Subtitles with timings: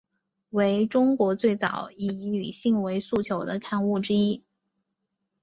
[0.49, 4.43] 为中国最早的以女性为诉求的刊物之一。